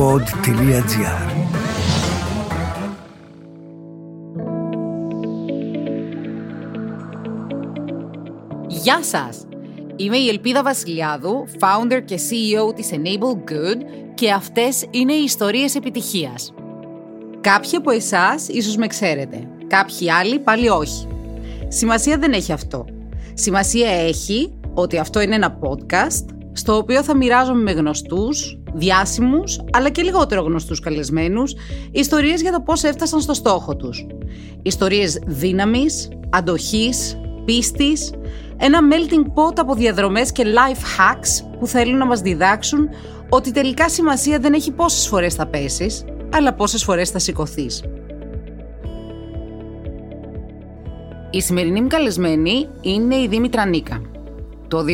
[0.00, 0.84] pod.gr
[8.68, 9.46] Γεια σας!
[9.96, 13.76] Είμαι η Ελπίδα Βασιλιάδου, founder και CEO της Enable Good
[14.14, 16.52] και αυτές είναι οι ιστορίες επιτυχίας.
[17.40, 21.08] Κάποιοι από εσάς ίσως με ξέρετε, κάποιοι άλλοι πάλι όχι.
[21.68, 22.84] Σημασία δεν έχει αυτό.
[23.34, 29.90] Σημασία έχει ότι αυτό είναι ένα podcast στο οποίο θα μοιράζομαι με γνωστούς, διάσημους, αλλά
[29.90, 31.54] και λιγότερο γνωστούς καλεσμένους,
[31.90, 34.06] ιστορίες για το πώς έφτασαν στο στόχο τους.
[34.62, 38.12] Ιστορίες δύναμης, αντοχής, πίστης,
[38.56, 42.88] ένα melting pot από διαδρομές και life hacks που θέλουν να μας διδάξουν
[43.28, 47.82] ότι τελικά σημασία δεν έχει πόσες φορές θα πέσεις, αλλά πόσες φορές θα σηκωθείς.
[51.30, 54.00] Η σημερινή μου καλεσμένη είναι η Δήμητρα Νίκα.
[54.70, 54.84] Το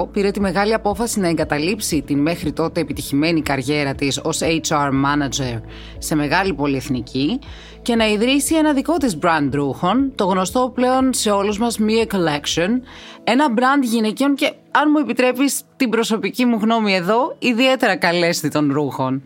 [0.00, 4.90] 2018 πήρε τη μεγάλη απόφαση να εγκαταλείψει την μέχρι τότε επιτυχημένη καριέρα της ως HR
[4.90, 5.60] manager
[5.98, 7.38] σε μεγάλη πολυεθνική
[7.82, 12.14] και να ιδρύσει ένα δικό της brand ρούχων, το γνωστό πλέον σε όλους μας Mia
[12.14, 12.68] Collection,
[13.24, 19.22] ένα brand γυναικείων και αν μου επιτρέπεις την προσωπική μου γνώμη εδώ, ιδιαίτερα καλέσθητων ρούχων.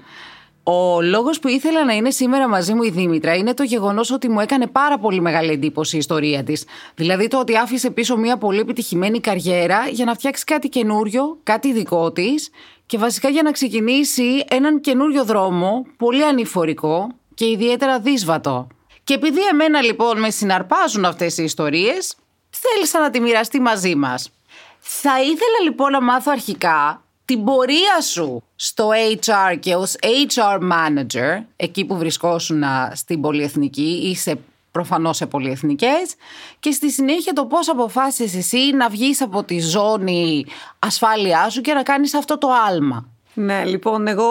[0.66, 4.28] Ο λόγος που ήθελα να είναι σήμερα μαζί μου η Δήμητρα είναι το γεγονός ότι
[4.28, 6.64] μου έκανε πάρα πολύ μεγάλη εντύπωση η ιστορία της.
[6.94, 11.72] Δηλαδή το ότι άφησε πίσω μια πολύ επιτυχημένη καριέρα για να φτιάξει κάτι καινούριο, κάτι
[11.72, 12.50] δικό της
[12.86, 18.66] και βασικά για να ξεκινήσει έναν καινούριο δρόμο, πολύ ανηφορικό και ιδιαίτερα δύσβατο.
[19.04, 22.16] Και επειδή εμένα λοιπόν με συναρπάζουν αυτές οι ιστορίες,
[22.50, 24.30] θέλησα να τη μοιραστεί μαζί μας.
[24.78, 28.88] Θα ήθελα λοιπόν να μάθω αρχικά την πορεία σου στο
[29.20, 34.38] HR και ως HR manager, εκεί που βρισκόσουν στην πολυεθνική ή σε
[34.70, 36.14] προφανώς σε πολυεθνικές
[36.60, 40.46] και στη συνέχεια το πώς αποφάσισες εσύ να βγεις από τη ζώνη
[40.78, 43.08] ασφάλειά σου και να κάνεις αυτό το άλμα.
[43.34, 44.26] Ναι, λοιπόν, εγώ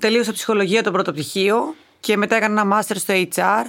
[0.00, 3.64] τελείωσα ψυχολογία το πρώτο πτυχίο και μετά έκανα ένα μάστερ στο HR.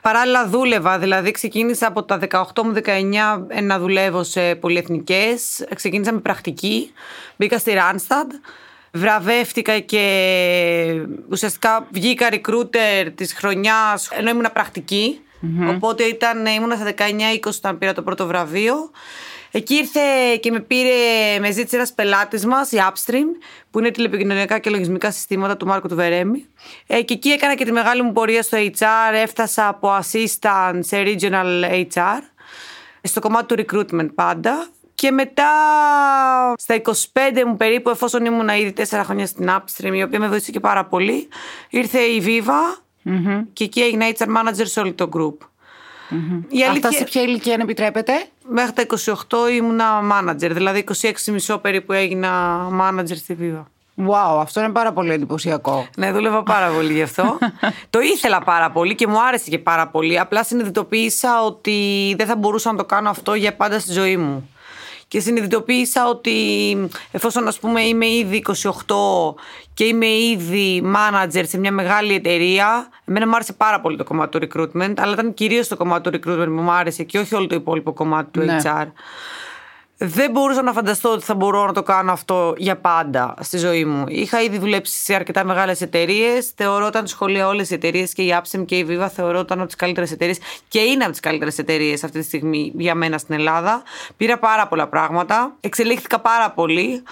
[0.00, 5.64] Παράλληλα δούλευα, δηλαδή ξεκίνησα από τα 18 μου 19 να δουλεύω σε πολυεθνικές.
[5.74, 6.92] Ξεκίνησα με πρακτική,
[7.36, 8.26] μπήκα στη Randstad.
[8.92, 10.04] Βραβεύτηκα και
[11.30, 14.46] ουσιαστικά βγήκα recruiter της χρονιάς ενώ ήμουν
[15.68, 16.92] Οπότε ήταν, ήμουν στα
[17.44, 18.90] 19-20 όταν πήρα το πρώτο βραβείο.
[19.50, 20.00] Εκεί ήρθε
[20.40, 23.26] και με πήρε, με ζήτησε ένας πελάτης μας, η Upstream,
[23.70, 26.46] που είναι τηλεπικοινωνιακά και λογισμικά συστήματα του Μάρκου του Βερέμι.
[26.86, 29.14] Ε, και εκεί έκανα και τη μεγάλη μου πορεία στο HR.
[29.14, 32.20] Έφτασα από assistant σε regional HR,
[33.02, 34.68] στο κομμάτι του recruitment πάντα.
[34.94, 35.46] Και μετά
[36.58, 36.92] στα 25
[37.46, 40.84] μου περίπου, εφόσον ήμουν ήδη 4 χρόνια στην Upstream, η οποία με βοήθησε και πάρα
[40.84, 41.28] πολύ,
[41.70, 42.82] ήρθε η Viva
[43.52, 45.46] και εκεί έγινα HR manager σε όλο το group.
[46.10, 46.56] Mm-hmm.
[46.70, 48.12] Αυτά σε ποια ηλικία αν επιτρέπετε;
[48.48, 48.86] Μέχρι τα
[49.48, 50.84] 28 ήμουνα manager, δηλαδή
[51.46, 53.62] 26,5 περίπου έγινα manager στη Viva.
[54.08, 55.88] Wow, αυτό είναι πάρα πολύ εντυπωσιακό.
[55.96, 57.38] Ναι, δούλευα πάρα πολύ γι' αυτό.
[57.90, 60.18] το ήθελα πάρα πολύ και μου άρεσε και πάρα πολύ.
[60.18, 64.48] Απλά συνειδητοποίησα ότι δεν θα μπορούσα να το κάνω αυτό για πάντα στη ζωή μου
[65.10, 66.32] και συνειδητοποίησα ότι
[67.10, 68.52] εφόσον ας πούμε είμαι ήδη 28
[69.74, 74.38] και είμαι ήδη manager σε μια μεγάλη εταιρεία, εμένα μου άρεσε πάρα πολύ το κομμάτι
[74.38, 77.46] του recruitment, αλλά ήταν κυρίως το κομμάτι του recruitment που μου άρεσε και όχι όλο
[77.46, 78.56] το υπόλοιπο κομμάτι του ναι.
[78.62, 78.86] HR
[80.02, 83.84] δεν μπορούσα να φανταστώ ότι θα μπορώ να το κάνω αυτό για πάντα στη ζωή
[83.84, 84.04] μου.
[84.08, 86.52] Είχα ήδη δουλέψει σε αρκετά μεγάλες εταιρείες.
[86.56, 90.12] Θεωρώ σχολεία όλες οι εταιρείες και η Apsim και η Viva θεωρώ από τις καλύτερες
[90.12, 90.38] εταιρείες
[90.68, 93.82] και είναι από τις καλύτερες εταιρείες αυτή τη στιγμή για μένα στην Ελλάδα.
[94.16, 95.56] Πήρα πάρα πολλά πράγματα.
[95.60, 97.02] Εξελίχθηκα πάρα πολύ.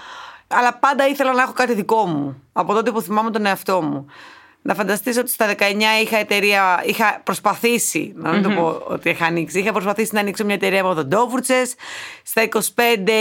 [0.47, 2.43] Αλλά πάντα ήθελα να έχω κάτι δικό μου.
[2.53, 4.05] Από τότε που θυμάμαι τον εαυτό μου.
[4.61, 5.63] Να φανταστείς ότι στα 19
[6.01, 10.45] είχα εταιρεία, είχα προσπαθήσει, να μην το πω ότι είχα ανοίξει, είχα προσπαθήσει να ανοίξω
[10.45, 11.63] μια εταιρεία από οδοντόβουρτσε.
[12.23, 12.59] Στα 25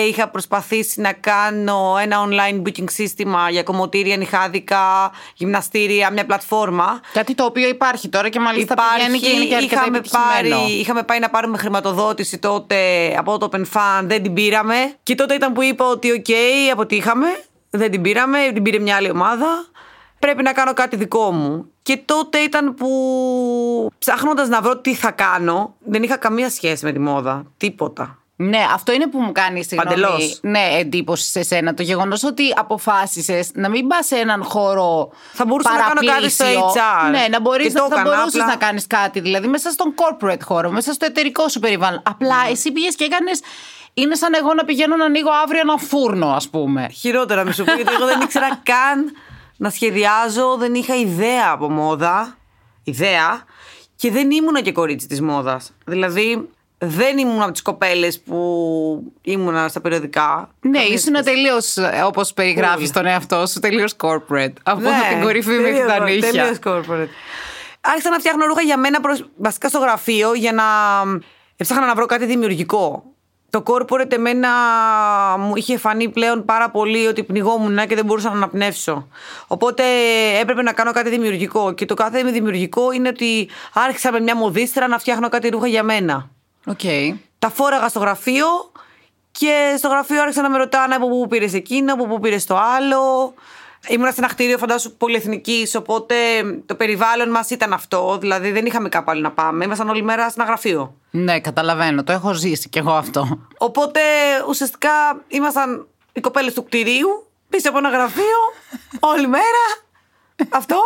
[0.08, 7.00] είχα προσπαθήσει να κάνω ένα online booking σύστημα για κομμωτήρια, νυχάδικα, γυμναστήρια, μια πλατφόρμα.
[7.12, 10.72] Κάτι το οποίο υπάρχει τώρα και μάλιστα υπάρχει, πηγαίνει και είναι και αρκετά είχαμε, πάρει,
[10.78, 12.76] είχαμε πάει να πάρουμε χρηματοδότηση τότε
[13.18, 14.74] από το Open Fund, δεν την πήραμε.
[15.02, 17.26] Και τότε ήταν που είπα ότι OK, okay, αποτύχαμε,
[17.70, 19.66] δεν την πήραμε, την πήρε μια άλλη ομάδα
[20.18, 21.70] πρέπει να κάνω κάτι δικό μου.
[21.82, 22.88] Και τότε ήταν που
[23.98, 27.46] ψάχνοντας να βρω τι θα κάνω, δεν είχα καμία σχέση με τη μόδα.
[27.56, 28.18] Τίποτα.
[28.40, 31.74] Ναι, αυτό είναι που μου κάνει συγγνώμη, ναι, εντύπωση σε σένα.
[31.74, 35.10] Το γεγονός ότι αποφάσισες να μην πας σε έναν χώρο.
[35.32, 37.10] Θα μπορούσα να κάνω κάτι στο HR.
[37.10, 39.20] Ναι, να, μπορείς, να, θα μπορούσες να κάνεις κάτι.
[39.20, 42.02] Δηλαδή μέσα στον corporate χώρο, μέσα στο εταιρικό σου περιβάλλον.
[42.04, 42.50] Απλά ναι.
[42.50, 43.30] εσύ πήγες και έκανε.
[43.94, 46.88] Είναι σαν εγώ να πηγαίνω να ανοίγω αύριο ένα φούρνο, ας πούμε.
[46.88, 49.12] Χειρότερα, μη σου πω, γιατί εγώ δεν ήξερα καν
[49.60, 52.36] να σχεδιάζω, δεν είχα ιδέα από μόδα.
[52.84, 53.42] Ιδέα.
[53.96, 55.72] Και δεν ήμουνα και κορίτσι της μόδας.
[55.86, 60.50] Δηλαδή, δεν ήμουν από τις κοπέλες που ήμουν στα περιοδικά.
[60.60, 62.92] Ναι, ήσουν τελείως, όπως περιγράφεις Cool.
[62.92, 64.52] τον εαυτό σου, τελείως corporate.
[64.62, 66.30] Από Ναι, την κορυφή μέχρι τα τελείως- νύχια.
[66.42, 67.08] τελείως corporate.
[67.80, 70.64] Άρχισα να φτιάχνω ρούχα για μένα προς, βασικά στο γραφείο για να
[71.56, 73.04] έψαχνα να βρω κάτι δημιουργικό.
[73.50, 74.48] Το corporate εμένα
[75.38, 79.08] μου είχε φανεί πλέον πάρα πολύ ότι πνιγόμουν και δεν μπορούσα να αναπνεύσω.
[79.46, 79.82] Οπότε
[80.40, 81.72] έπρεπε να κάνω κάτι δημιουργικό.
[81.72, 85.82] Και το κάθε δημιουργικό είναι ότι άρχισα με μια μοδίστρα να φτιάχνω κάτι ρούχα για
[85.82, 86.30] μένα.
[86.66, 86.80] Οκ.
[87.38, 88.46] Τα φόραγα στο γραφείο
[89.30, 92.56] και στο γραφείο άρχισαν να με ρωτάνε από πού πήρες εκείνο, από πού πήρες το
[92.76, 93.34] άλλο.
[93.88, 96.14] Ήμουνα σε ένα κτίριο, φαντάσου, πολυεθνικής, οπότε
[96.66, 98.18] το περιβάλλον μας ήταν αυτό.
[98.20, 99.64] Δηλαδή δεν είχαμε κάπου άλλο να πάμε.
[99.64, 100.94] Ήμασταν όλη μέρα σε ένα γραφείο.
[101.10, 102.04] Ναι, καταλαβαίνω.
[102.04, 103.46] Το έχω ζήσει κι εγώ αυτό.
[103.58, 104.00] Οπότε
[104.48, 104.90] ουσιαστικά
[105.28, 108.38] ήμασταν οι κοπέλες του κτηρίου πίσω από ένα γραφείο
[109.00, 109.64] όλη μέρα.
[110.50, 110.76] Αυτό.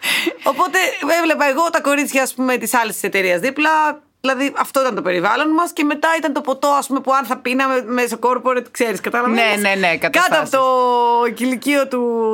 [0.50, 0.78] Οπότε
[1.18, 4.02] έβλεπα εγώ τα κορίτσια ας πούμε, της άλλης εταιρείας δίπλα.
[4.26, 7.24] Δηλαδή αυτό ήταν το περιβάλλον μας και μετά ήταν το ποτό ας πούμε, που αν
[7.24, 9.34] θα πίναμε μέσα corporate, ξέρεις, κατάλαβε.
[9.34, 10.54] Ναι, ναι, ναι, Κάτω καταστάσεις.
[10.54, 11.88] από το κηλικείο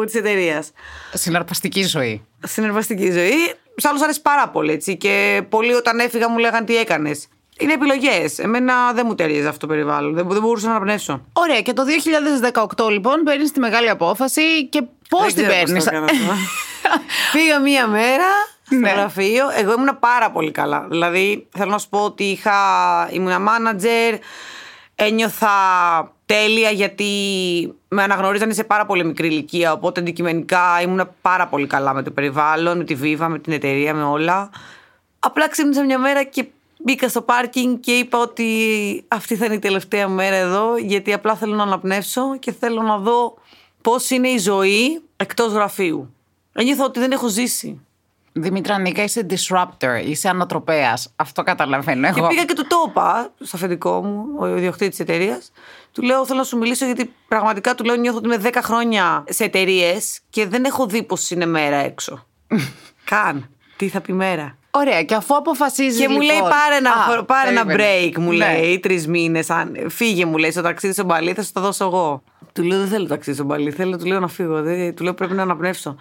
[0.05, 0.71] της εταιρείας.
[1.12, 2.27] Συναρπαστική ζωή.
[2.44, 3.55] Συνεργαστική ζωή.
[3.77, 4.97] Σ' άλλους άρεσε πάρα πολύ έτσι.
[4.97, 7.29] Και πολλοί όταν έφυγα μου λέγανε τι έκανες.
[7.59, 8.39] Είναι επιλογές.
[8.39, 10.15] Εμένα δεν μου ταιριάζει αυτό το περιβάλλον.
[10.15, 11.25] Δεν, δεν μπορούσα να αναπνεύσω.
[11.33, 11.83] Ωραία, και το
[12.87, 16.05] 2018 λοιπόν παίρνεις τη μεγάλη απόφαση και πώς Δεν την ξέρω πώς παίρνεις; το έκανα
[16.05, 16.33] αυτό.
[17.33, 18.25] Πήγα μία μέρα
[18.72, 18.90] στο Ναι.
[18.90, 19.44] γραφείο.
[19.58, 20.86] Εγώ ήμουν πάρα πολύ καλά.
[20.90, 22.52] Δηλαδή, θέλω να σου πω ότι είχα,
[23.10, 24.19] ήμουν manager,
[24.94, 25.48] ένιωθα
[26.26, 27.06] τέλεια γιατί
[27.88, 29.72] με αναγνωρίζανε σε πάρα πολύ μικρή ηλικία.
[29.72, 33.94] Οπότε αντικειμενικά ήμουν πάρα πολύ καλά με το περιβάλλον, με τη Viva, με την εταιρεία,
[33.94, 34.50] με όλα.
[35.19, 36.46] Απλά ξύπνησα μια μέρα και
[36.78, 38.46] μπήκα στο πάρκινγκ και είπα ότι
[39.08, 42.98] αυτή θα είναι η τελευταία μέρα εδώ γιατί απλά θέλω να αναπνεύσω και θέλω να
[42.98, 43.34] δω
[43.82, 46.14] πώς είναι η ζωή εκτός γραφείου.
[46.52, 47.80] Ένιωθα ότι δεν έχω ζήσει.
[48.32, 51.12] Δημήτρα Νίκα, είσαι disruptor, είσαι ανατροπέας.
[51.17, 52.29] Αυτό καταλαβαίνω Και εγώ.
[52.29, 55.52] πήγα και του το είπα στο αφεντικό μου, ο ιδιοκτήτης της εταιρείας.
[55.93, 59.25] Του λέω: Θέλω να σου μιλήσω γιατί πραγματικά του λέω: Νιώθω ότι είμαι 10 χρόνια
[59.29, 62.26] σε εταιρείες και δεν έχω δει πώ είναι μέρα έξω.
[63.11, 63.49] Καν.
[63.76, 64.56] Τι θα πει μέρα.
[64.70, 66.00] Ωραία, και αφού αποφασίζεις.
[66.00, 68.11] Και μου λέει πάρε ένα, Α, πάρε ένα περίμενε.
[68.14, 68.37] break, μου Ναι.
[68.37, 69.49] λέει, τρεις μήνες.
[69.88, 72.23] Φύγε, μου λέει, στο ταξίδι στον Παλί, θα σου το δώσω εγώ.
[72.52, 74.62] Του λέω δεν θέλω ταξίδι στον Παλί, θέλω του λέω να φύγω.
[74.62, 75.96] Δεν, του λέω πρέπει να αναπνεύσω.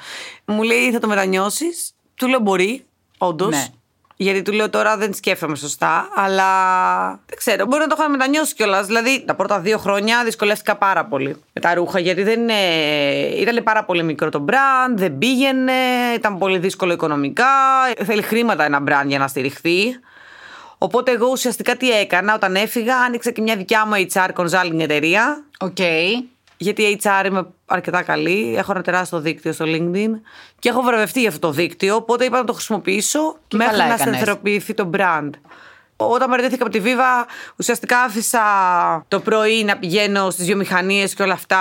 [0.46, 1.94] Μου λέει θα το μετανιώσεις.
[2.16, 2.86] Του λέω μπορεί,
[3.18, 3.50] όντως.
[3.50, 3.66] Ναι.
[4.16, 6.46] Γιατί του λέω τώρα δεν σκέφτομαι σωστά, αλλά
[7.10, 8.86] δεν ξέρω, μπορεί να το είχα μετανιώσει κιόλας.
[8.86, 12.60] Δηλαδή τα πρώτα δύο χρόνια δυσκολεύτηκα πάρα πολύ με τα ρούχα, γιατί δεν είναι...
[13.38, 15.74] ήταν πάρα πολύ μικρό το brand, δεν πήγαινε,
[16.16, 17.46] ήταν πολύ δύσκολο οικονομικά.
[18.04, 20.00] Θέλει χρήματα ένα brand για να στηριχθεί.
[20.78, 25.44] Οπότε εγώ ουσιαστικά τι έκανα όταν έφυγα, άνοιξα και μια δικιά μου HR consulting εταιρεία.
[25.60, 25.78] Οκ.
[26.62, 28.56] Γιατί η HR είμαι αρκετά καλή.
[28.58, 30.10] Έχω ένα τεράστιο δίκτυο στο LinkedIn
[30.60, 31.96] και έχω βραβευτεί για αυτό το δίκτυο.
[31.96, 34.16] Οπότε είπα να το χρησιμοποιήσω Και μέχρι καλά να έκανες.
[34.16, 35.30] σταθεροποιηθεί το brand.
[35.96, 37.26] Όταν παραιτήθηκα από τη Viva,
[37.56, 38.42] ουσιαστικά άφησα
[39.08, 41.60] το πρωί να πηγαίνω στις βιομηχανίες και όλα αυτά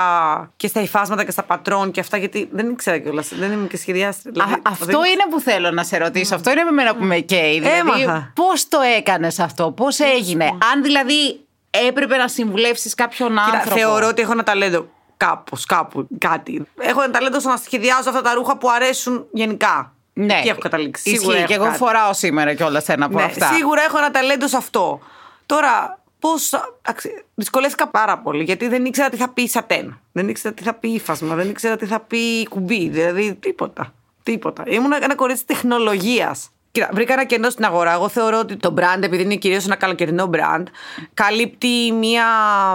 [0.56, 3.28] και στα υφάσματα και στα πατρόν και αυτά, γιατί δεν ήξερα κιόλας.
[3.34, 4.30] Δεν ήμουν και σχεδιάστρια.
[4.32, 6.34] Δηλαδή, Α, αυτό δεν- είναι που θέλω να σε ρωτήσω.
[6.34, 7.58] Αυτό είναι με μένα που με καίει.
[7.60, 8.32] Δηλαδή, Έμαθα.
[8.34, 10.44] πώς το έκανες αυτό, πώς έγινε.
[10.72, 13.76] Αν δηλαδή έπρεπε να συμβουλεύσεις κάποιον Κοίτα, άνθρωπο.
[13.76, 16.62] θεωρώ ότι έχω ένα ταλέντο κάπως, κάπου, κάτι.
[16.80, 19.94] Έχω ένα ταλέντο στο να σχεδιάζω αυτά τα ρούχα που αρέσουν γενικά.
[20.12, 21.02] Ναι, Εκεί έχω καταλήξει.
[21.10, 21.76] Ισχύει, Σίγουρα έχω και εγώ κάτι.
[21.76, 23.52] φοράω σήμερα κιόλας ένα από Ναι, αυτά.
[23.52, 25.00] σίγουρα έχω ένα ταλέντο σε αυτό.
[25.46, 26.50] Τώρα, πώς.
[27.34, 30.00] Δυσκολεύτηκα πάρα πολύ γιατί δεν ήξερα τι θα πει σατέν.
[30.12, 31.34] Δεν ήξερα τι θα πει ύφασμα.
[31.34, 32.88] Δεν ήξερα τι θα πει κουμπί.
[32.88, 33.92] Δηλαδή τίποτα.
[34.22, 34.62] Τίποτα.
[34.66, 36.50] Ήμουν ένα κορίτσι τεχνολογίας.
[36.72, 37.92] Κοίτα, βρήκα ένα κενό στην αγορά.
[37.92, 40.62] Εγώ θεωρώ ότι το brand, επειδή είναι κυρίως ένα καλοκαιρινό brand,
[41.14, 42.26] καλύπτει μία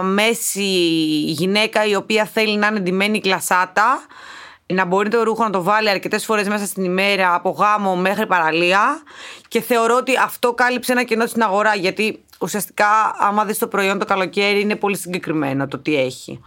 [0.02, 0.62] μέση
[1.26, 4.00] γυναίκα η οποία θέλει να είναι ντυμένη κλασάτα,
[4.66, 8.26] να μπορεί το ρούχο να το βάλει αρκετές φορές μέσα στην ημέρα, από γάμο μέχρι
[8.26, 9.02] παραλία.
[9.48, 13.98] Και θεωρώ ότι αυτό κάλυψε ένα κενό στην αγορά, γιατί ουσιαστικά, άμα δεις το προϊόν
[13.98, 16.40] το καλοκαίρι, είναι πολύ συγκεκριμένο το τι έχει.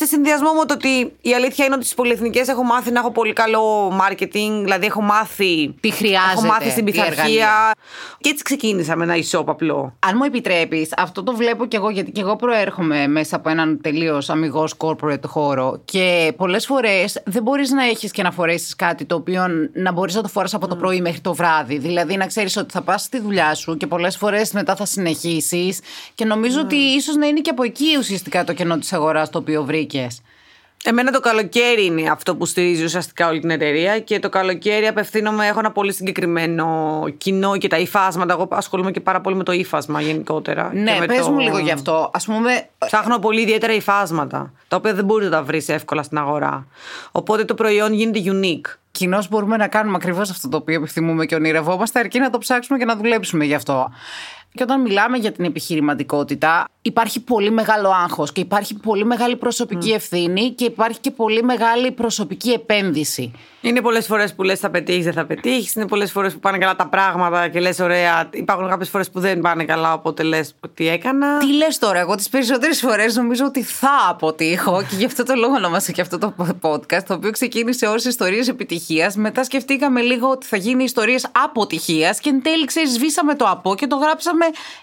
[0.00, 3.10] Σε συνδυασμό με το ότι η αλήθεια είναι ότι στις πολυεθνικές έχω μάθει να έχω
[3.10, 5.74] πολύ καλό marketing, δηλαδή έχω μάθει.
[5.80, 7.14] Τι χρειάζεται, Έχω μάθει στην τι πειθαρχία.
[7.22, 7.72] εργαλεία.
[8.20, 9.96] Και έτσι ξεκίνησα με ένα e-shop απλό.
[9.98, 13.80] Αν μου επιτρέπεις, αυτό το βλέπω κι εγώ, γιατί κι εγώ προέρχομαι μέσα από έναν
[13.82, 15.80] τελείως αμυγός corporate χώρο.
[15.84, 20.14] Και πολλές φορές δεν μπορείς να έχεις και να φορέσεις κάτι το οποίο να μπορείς
[20.14, 21.78] να το φοράς από το πρωί μέχρι το βράδυ.
[21.78, 25.80] Δηλαδή να ξέρεις ότι θα πας στη δουλειά σου και πολλές φορές μετά θα συνεχίσεις.
[26.14, 29.38] Και νομίζω ότι ίσως να είναι και από εκεί ουσιαστικά το κενό της αγοράς το
[29.38, 29.86] οποίο βρήκες.
[30.84, 35.46] Εμένα το καλοκαίρι είναι αυτό που στηρίζει ουσιαστικά όλη την εταιρεία και το καλοκαίρι απευθύνομαι,
[35.46, 38.32] έχω ένα πολύ συγκεκριμένο κοινό και τα υφάσματα.
[38.32, 40.70] Εγώ ασχολούμαι και πάρα πολύ με το ύφασμα γενικότερα.
[40.74, 42.10] Ναι, και με πες το- μου λίγο γι' αυτό.
[42.12, 46.18] Α πούμε, Ψάχνω πολύ ιδιαίτερα υφάσματα, τα οποία δεν μπορεί να τα βρεις εύκολα στην
[46.18, 46.66] αγορά.
[47.12, 48.74] Οπότε το προϊόν γίνεται unique.
[48.90, 52.78] Κοινώς μπορούμε να κάνουμε ακριβώς αυτό το οποίο επιθυμούμε και ονειρευόμαστε, αρκεί να το ψάξουμε
[52.78, 53.90] και να δουλέψουμε γι' αυτό.
[54.52, 59.90] Και όταν μιλάμε για την επιχειρηματικότητα, υπάρχει πολύ μεγάλο άγχος και υπάρχει πολύ μεγάλη προσωπική
[59.90, 63.32] ευθύνη και υπάρχει και πολύ μεγάλη προσωπική επένδυση.
[63.60, 65.74] Είναι πολλές φορές που λες θα πετύχεις, δεν θα πετύχεις.
[65.74, 68.28] Είναι πολλές φορές που πάνε καλά τα πράγματα και λες ωραία.
[68.32, 72.14] Υπάρχουν κάποιες φορές που δεν πάνε καλά, οπότε λες τι έκανα; Τι λες τώρα, εγώ
[72.14, 76.18] τις περισσότερες φορές νομίζω ότι θα αποτύχω και γι' αυτό το λόγο ονομάσα και αυτό
[76.18, 79.16] το podcast, το οποίο ξεκίνησε ως ιστορίες επιτυχίας.
[79.16, 83.74] Μετά σκεφτήκαμε λίγο ότι θα γίνει ιστορίες αποτυχίας και εν τέλει ξέρεις, σβήσαμε το από
[83.74, 84.37] και το γράψαμε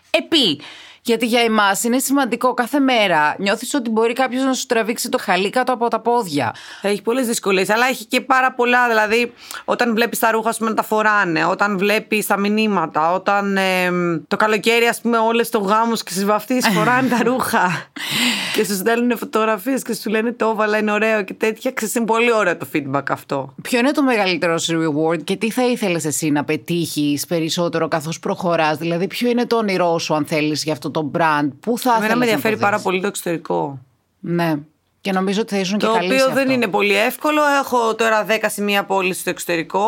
[0.10, 0.62] επί.
[1.08, 3.36] Γιατί για εμάς είναι σημαντικό κάθε μέρα.
[3.40, 6.56] Νιώθεις ότι μπορεί κάποιος να σου τραβήξει το χαλί κάτω από τα πόδια.
[6.82, 8.88] Έχει πολλές δυσκολίες, αλλά έχει και πάρα πολλά.
[8.88, 9.34] Δηλαδή,
[9.66, 13.92] όταν βλέπεις τα ρούχα, πούμε, να τα φοράνε, όταν βλέπεις τα μηνύματα, όταν ε,
[14.28, 17.90] το καλοκαίρι, ας πούμε, όλες το γάμος και στις βαφτίσεις φοράνε τα ρούχα
[18.56, 21.72] και σου στέλνουν φωτογραφίες και σου λένε το έβαλα, είναι ωραίο και τέτοια.
[21.72, 23.54] Ξέρεις, είναι πολύ ωραίο το feedback αυτό.
[23.62, 28.20] Ποιο είναι το μεγαλύτερο σου reward και τι θα ήθελες εσύ να πετύχεις περισσότερο καθώς
[28.20, 31.96] προχωράς, Δηλαδή, ποιο είναι το όνειρό σου, αν θέλεις, για αυτό το brand, πού θα
[31.98, 33.80] Εμένα με ενδιαφέρει πάρα πολύ το εξωτερικό.
[34.20, 34.56] Ναι.
[35.02, 37.42] Και νομίζω ότι θα ήσουν το και καλή Το οποίο δεν είναι πολύ εύκολο.
[37.62, 39.84] Έχω τώρα 10 σημεία πόλη στο εξωτερικό.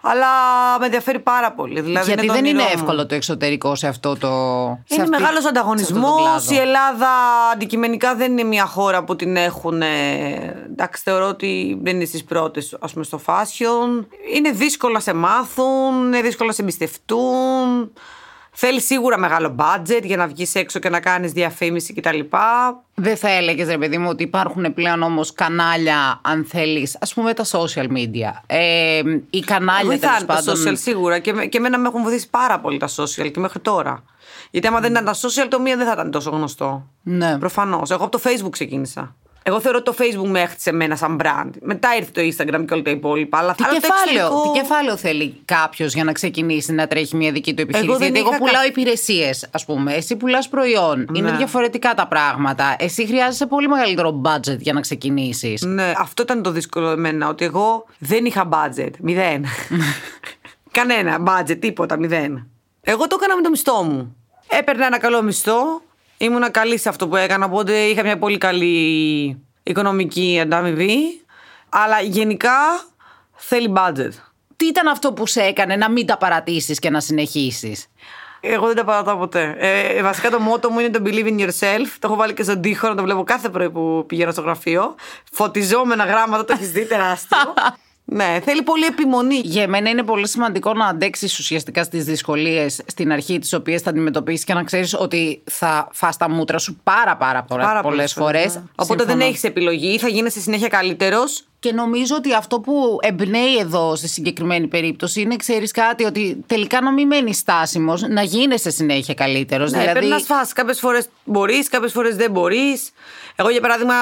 [0.00, 0.26] Αλλά
[0.78, 1.80] με ενδιαφέρει πάρα πολύ.
[1.80, 2.68] Δηλαδή Γιατί είναι δεν είναι μου.
[2.72, 4.28] εύκολο το εξωτερικό σε αυτό το.
[4.86, 5.08] Είναι αυτή...
[5.08, 6.50] μεγάλος ανταγωνισμός.
[6.50, 7.08] Η Ελλάδα
[7.52, 9.82] αντικειμενικά δεν είναι μια χώρα που την έχουν.
[10.70, 14.04] Εντάξει, θεωρώ ότι δεν είναι στις πρώτες, ας πούμε, στο fashion.
[14.34, 17.92] Είναι δύσκολο να σε μάθουν, είναι δύσκολο να σε εμπιστευτούν.
[18.60, 22.18] Θέλεις σίγουρα μεγάλο budget για να βγεις έξω και να κάνεις διαφήμιση κτλ.
[22.94, 27.34] Δεν θα έλεγες, ρε παιδί μου, ότι υπάρχουν πλέον όμως κανάλια, αν θέλεις, ας πούμε
[27.34, 28.32] τα social media.
[28.46, 30.44] Ε, ή κανάλια τέλος πάντων.
[30.44, 31.18] Τα social σίγουρα.
[31.18, 34.04] Και, και εμένα με έχουν βοηθήσει πάρα πολύ τα social και μέχρι τώρα.
[34.50, 36.86] Γιατί άμα δεν ήταν τα social, το μία δεν θα ήταν τόσο γνωστό.
[37.02, 37.38] Ναι.
[37.38, 37.90] Προφανώς.
[37.90, 39.14] Εγώ από το Facebook ξεκίνησα.
[39.48, 41.50] Εγώ θεωρώ ότι το Facebook με έχτισε εμένα σαν brand.
[41.60, 43.38] Μετά ήρθε το Instagram και όλα τα υπόλοιπα.
[43.38, 44.52] Αλλά τι, κεφάλαιο, εξωτερικό...
[44.52, 48.18] τι κεφάλαιο θέλει κάποιος για να ξεκινήσει να τρέχει μια δική του επιχείρηση; Εγώ Γιατί
[48.18, 48.66] εγώ πουλάω κα...
[48.66, 49.94] υπηρεσίες, ας πούμε.
[49.94, 51.06] Εσύ πουλάς προϊόν.
[51.10, 51.18] Ναι.
[51.18, 52.76] Είναι διαφορετικά τα πράγματα.
[52.78, 55.62] Εσύ χρειάζεσαι πολύ μεγαλύτερο budget για να ξεκινήσεις.
[55.62, 57.28] Ναι, αυτό ήταν το δύσκολο εμένα.
[57.28, 58.90] Ότι εγώ δεν είχα budget.
[59.00, 59.44] Μηδέν.
[60.78, 62.46] Κανένα budget, τίποτα, μηδέν.
[62.80, 64.16] Εγώ το έκανα με το μισθό μου.
[64.48, 65.82] Έπαιρνα ένα καλό μισθό,
[66.18, 71.24] Ήμουν καλή σε αυτό που έκανα, οπότε είχα μια πολύ καλή οικονομική ανταμοιβή.
[71.68, 72.80] Αλλά γενικά
[73.34, 74.10] θέλει budget.
[74.56, 77.86] Τι ήταν αυτό που σε έκανε να μην τα παρατήσεις και να συνεχίσεις;
[78.40, 79.56] Εγώ δεν τα παρατάω ποτέ.
[79.58, 81.86] Ε, βασικά το μότο μου είναι το believe in yourself.
[81.98, 84.94] Το έχω βάλει και στον τοίχο να το βλέπω κάθε πρωί που πηγαίνω στο γραφείο.
[85.32, 87.38] Φωτιζόμενα γράμματα, το έχεις δει τεράστιο.
[88.10, 89.40] Ναι, θέλει πολύ επιμονή.
[89.44, 93.90] Για μένα είναι πολύ σημαντικό να αντέξεις ουσιαστικά στις δυσκολίες στην αρχή, τις οποίες θα
[93.90, 98.54] αντιμετωπίσεις και να ξέρεις ότι θα φά τα μούτρα σου πάρα, πάρα, πάρα πολλές φορές.
[98.54, 98.62] Ναι.
[98.74, 101.42] Οπότε δεν έχεις επιλογή, θα γίνεσαι συνέχεια καλύτερος.
[101.60, 106.80] Και νομίζω ότι αυτό που εμπνέει εδώ στη συγκεκριμένη περίπτωση είναι, ξέρεις κάτι, ότι τελικά
[106.80, 109.70] να μην μένεις στάσιμος, να γίνεσαι συνέχεια καλύτερος.
[109.70, 109.98] Ναι, δηλαδή...
[109.98, 110.52] πρέπει να σφάσει.
[110.52, 112.90] Κάποιες φορές μπορείς, κάποιες φορές δεν μπορείς.
[113.36, 113.94] Εγώ, για παράδειγμα,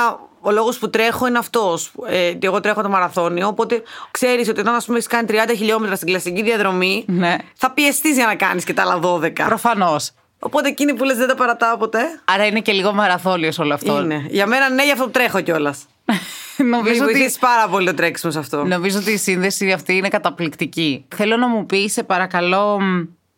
[0.46, 1.92] ο λόγος που τρέχω είναι αυτός.
[2.08, 3.46] Ε, εγώ τρέχω το μαραθώνιο.
[3.46, 7.36] Οπότε ξέρεις ότι όταν πούμε, έχεις κάνει 30 χιλιόμετρα στην κλασική διαδρομή, ναι.
[7.54, 9.32] θα πιεστείς για να κάνεις και τα άλλα 12.
[9.32, 10.10] Προφανώς.
[10.38, 12.20] Οπότε εκείνη που λες δεν τα παρατάω ποτέ.
[12.24, 14.00] Άρα είναι και λίγο μαραθώνιος όλο αυτό.
[14.00, 14.26] Είναι.
[14.28, 15.86] Για μένα ναι, γι' αυτό τρέχω κιόλας.
[16.70, 17.12] Νομίζω ότι.
[17.12, 18.64] βοηθήσει πάρα πολύ το τρέξιμο σε αυτό.
[18.64, 21.04] Νομίζω ότι η σύνδεση αυτή είναι καταπληκτική.
[21.14, 22.80] Θέλω να μου πεις, σε παρακαλώ,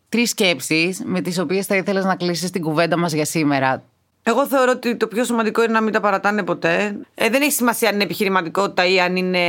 [0.09, 3.83] τρεις σκέψεις με τις οποίες θα ήθελες να κλείσει την κουβέντα μας για σήμερα.
[4.29, 6.97] Εγώ θεωρώ ότι το πιο σημαντικό είναι να μην τα παρατάνε ποτέ.
[7.15, 9.39] Ε, δεν έχει σημασία αν είναι επιχειρηματικότητα ή αν είναι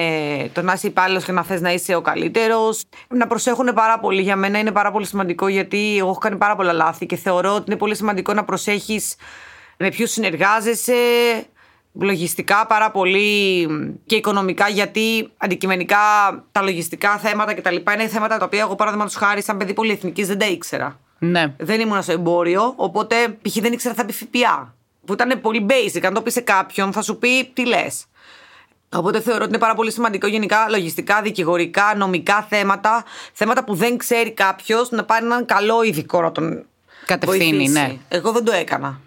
[0.52, 2.84] το να είσαι υπάλληλος και να θες να είσαι ο καλύτερος.
[3.08, 4.22] Να προσέχουν πάρα πολύ.
[4.22, 7.54] Για μένα είναι πάρα πολύ σημαντικό γιατί εγώ έχω κάνει πάρα πολλά λάθη και θεωρώ
[7.54, 9.14] ότι είναι πολύ σημαντικό να προσέχεις
[9.76, 10.94] με ποιους συνεργάζεσαι,
[11.92, 13.66] λογιστικά πάρα πολύ
[14.06, 15.96] και οικονομικά, γιατί αντικειμενικά
[16.52, 17.76] τα λογιστικά θέματα κτλ.
[17.76, 21.00] είναι θέματα τα οποία εγώ παραδείγματο χάρη, σαν παιδί πολυεθνικής, δεν τα ήξερα.
[21.22, 21.54] Ναι.
[21.58, 23.56] Δεν ήμουν στο εμπόριο, οπότε π.χ.
[23.60, 24.74] δεν ήξερα θα πει ΦΠΑ.
[25.06, 26.00] Που ήταν πολύ basic.
[26.04, 28.04] Αν το πεις σε κάποιον, θα σου πει τι λες.
[28.94, 33.04] Οπότε θεωρώ ότι είναι πάρα πολύ σημαντικό γενικά λογιστικά, δικηγορικά, νομικά θέματα.
[33.32, 36.66] Θέματα που δεν ξέρει κάποιος να πάρει έναν καλό ειδικό να τον
[37.06, 37.68] κατευθύνει.
[37.68, 37.96] Ναι.
[38.08, 39.00] Εγώ δεν το έκανα.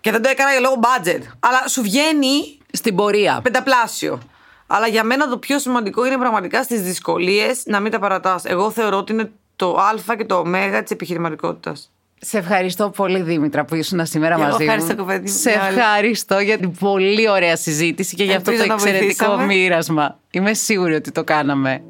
[0.00, 1.20] Και δεν το έκανα για λόγω budget.
[1.40, 2.58] Αλλά σου βγαίνει.
[2.74, 3.40] Στην πορεία.
[3.42, 4.20] Πενταπλάσιο.
[4.66, 8.44] Αλλά για μένα το πιο σημαντικό είναι πραγματικά στις δυσκολίες να μην τα παρατάς.
[8.44, 9.30] Εγώ θεωρώ ότι είναι
[9.62, 9.76] το
[10.10, 10.42] Α και το Ω
[10.82, 11.90] της επιχειρηματικότητας.
[12.20, 14.98] Σε ευχαριστώ πολύ Δήμητρα που ήσουν σήμερα Εγώ μαζί ευχαριστώ, μου.
[14.98, 20.18] Κοπέδι, Σε ευχαριστώ για την πολύ ωραία συζήτηση και για αυτό το εξαιρετικό μοίρασμα.
[20.30, 21.82] Είμαι σίγουρη ότι το κάναμε.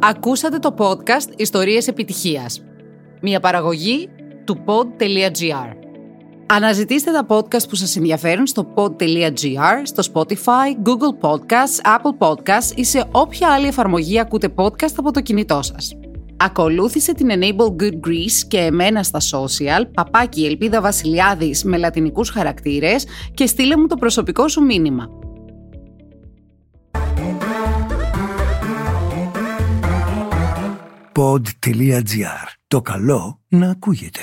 [0.00, 2.64] Ακούσατε το podcast Ιστορίες Επιτυχίας.
[3.20, 4.08] Μια παραγωγή
[4.44, 5.81] του pod.gr.
[6.46, 12.84] Αναζητήστε τα podcast που σας ενδιαφέρουν στο pod.gr, στο Spotify, Google Podcasts, Apple Podcasts ή
[12.84, 15.96] σε όποια άλλη εφαρμογή ακούτε podcast από το κινητό σας.
[16.36, 23.06] Ακολούθησε την Enable Good Greece και εμένα στα social, παπάκι Ελπίδα Βασιλιάδης με λατινικούς χαρακτήρες
[23.34, 25.08] και στείλε μου το προσωπικό σου μήνυμα.
[31.12, 32.46] Pod.gr.
[32.66, 34.20] Το καλό να ακούγεται.